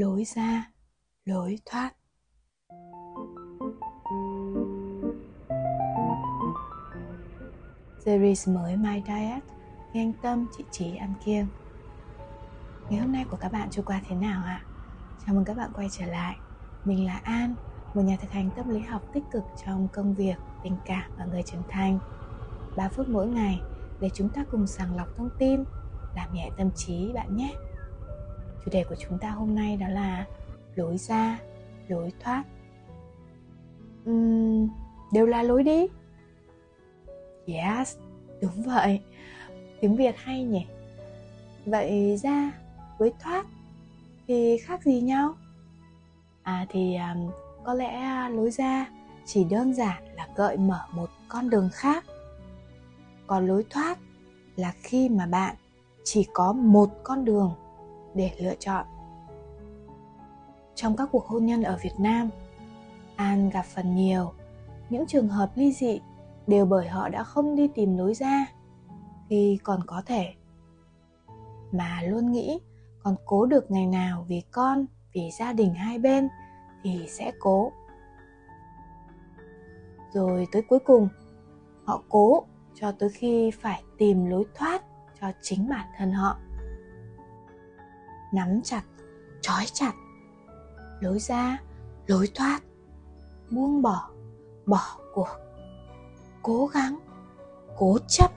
[0.00, 0.70] lối ra
[1.24, 1.92] lối thoát.
[7.98, 9.42] Series mới My Diet
[9.92, 11.46] Nghe tâm chị trí ăn kiêng.
[12.90, 14.64] Ngày hôm nay của các bạn trôi qua thế nào ạ?
[15.26, 16.36] Chào mừng các bạn quay trở lại.
[16.84, 17.54] Mình là An,
[17.94, 21.24] một nhà thực hành tâm lý học tích cực trong công việc, tình cảm và
[21.24, 21.98] người trưởng thành.
[22.76, 23.60] 3 phút mỗi ngày
[24.00, 25.64] để chúng ta cùng sàng lọc thông tin
[26.16, 27.54] Làm nhẹ tâm trí bạn nhé.
[28.64, 30.26] Chủ đề của chúng ta hôm nay đó là
[30.74, 31.38] Lối ra,
[31.88, 32.44] lối thoát.
[34.10, 34.68] Uhm,
[35.12, 35.86] Đều là lối đi.
[37.46, 37.96] Yes,
[38.42, 39.00] đúng vậy.
[39.80, 40.66] Tiếng Việt hay nhỉ?
[41.66, 42.52] Vậy ra
[42.98, 43.46] với thoát
[44.28, 45.34] thì khác gì nhau?
[46.42, 47.30] À thì um,
[47.64, 48.86] có lẽ à, lối ra
[49.26, 52.04] chỉ đơn giản là gợi mở một con đường khác.
[53.26, 53.98] Còn lối thoát
[54.56, 55.56] là khi mà bạn
[56.04, 57.54] chỉ có một con đường
[58.14, 58.86] để lựa chọn.
[60.74, 62.30] Trong các cuộc hôn nhân ở việt nam,
[63.16, 64.32] an gặp phần nhiều,
[64.90, 66.00] những trường hợp ly dị
[66.46, 68.46] đều bởi họ đã không đi tìm lối ra
[69.28, 70.34] khi còn có thể,
[71.72, 72.60] mà luôn nghĩ
[73.02, 76.28] còn cố được ngày nào vì con, vì gia đình hai bên
[76.82, 77.72] thì sẽ cố.
[80.12, 81.08] Rồi tới cuối cùng,
[81.84, 82.44] họ cố
[82.74, 84.82] cho tới khi phải tìm lối thoát
[85.20, 86.38] cho chính bản thân họ
[88.32, 88.82] nắm chặt,
[89.40, 89.92] trói chặt,
[91.00, 91.58] lối ra,
[92.06, 92.60] lối thoát,
[93.50, 94.10] buông bỏ
[94.66, 95.28] bỏ cuộc,
[96.42, 96.98] cố gắng,
[97.76, 98.30] cố chấp.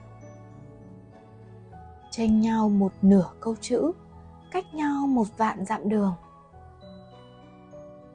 [2.10, 3.92] Tranh nhau một nửa câu chữ,
[4.50, 6.14] cách nhau một vạn dặm đường.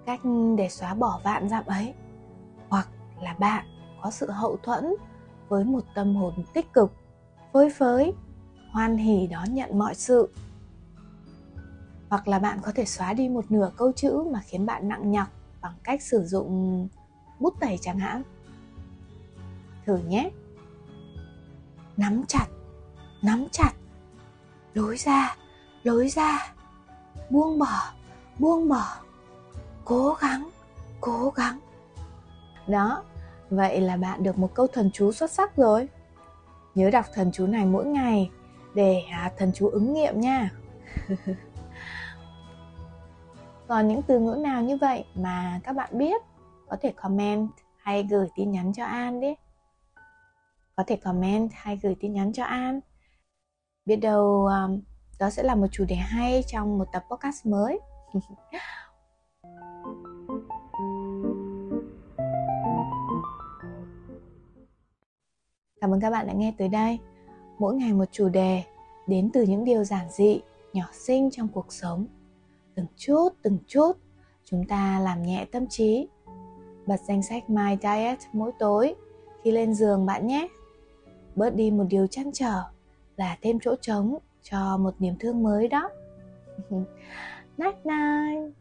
[0.05, 0.19] Cách
[0.57, 1.93] để xóa bỏ vạn dặm ấy,
[2.69, 2.89] hoặc
[3.21, 3.65] là bạn
[4.01, 4.95] có sự hậu thuẫn
[5.49, 6.91] với một tâm hồn tích cực,
[7.53, 8.13] phơi phới,
[8.71, 10.29] hoan hỉ đón nhận mọi sự
[12.09, 15.11] hoặc là bạn có thể xóa đi một nửa câu chữ mà khiến bạn nặng
[15.11, 15.27] nhọc
[15.61, 16.87] bằng cách sử dụng
[17.39, 18.23] bút tẩy chẳng hạn.
[19.85, 20.29] Thử nhé.
[21.97, 22.47] Nắm chặt
[23.21, 23.71] nắm chặt.
[24.73, 25.35] Lối ra
[25.83, 26.53] lối ra.
[27.29, 27.91] Buông bỏ
[28.39, 28.95] buông bỏ.
[29.85, 30.49] Cố gắng
[31.01, 31.59] cố gắng.
[32.67, 33.03] Đó,
[33.49, 35.87] vậy là bạn được một câu thần chú xuất sắc rồi.
[36.75, 38.29] Nhớ đọc thần chú này mỗi ngày
[38.73, 40.49] để à, thần chú ứng nghiệm nha.
[43.69, 46.21] còn những từ ngữ nào như vậy mà các bạn biết
[46.69, 49.33] có thể comment hay gửi tin nhắn cho an đi
[50.75, 52.79] có thể comment hay gửi tin nhắn cho an
[53.85, 54.81] biết đâu um,
[55.19, 57.79] đó sẽ là một chủ đề hay trong một tập podcast mới
[65.81, 66.99] Cảm ơn các bạn đã nghe tới đây.
[67.59, 68.63] Mỗi ngày một chủ đề
[69.07, 70.41] đến từ những điều giản dị,
[70.73, 72.07] nhỏ xinh trong cuộc sống.
[72.79, 73.91] Từng chút, từng chút,
[74.45, 76.07] chúng ta làm nhẹ tâm trí.
[76.85, 78.95] Bật danh sách My Diet mỗi tối
[79.43, 80.47] khi lên giường bạn nhé.
[81.35, 82.63] Bớt đi một điều chăn trở
[83.17, 85.89] là thêm chỗ trống cho một niềm thương mới đó.
[87.57, 88.53] night night.